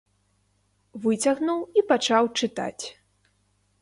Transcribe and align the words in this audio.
Выцягнуў 1.03 1.61
і 1.81 1.85
пачаў 1.91 2.23
чытаць. 2.41 2.85